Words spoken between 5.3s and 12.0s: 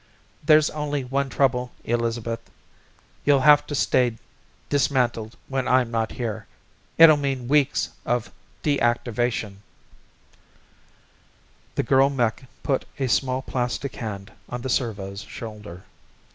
when I'm not here, it'll mean weeks of deactivation" The